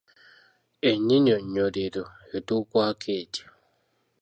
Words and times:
Ennyinyonnyolero 0.89 2.03
etuukwako 2.37 3.09
etya? 3.21 3.43